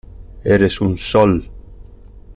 [0.43, 1.47] eres un sol.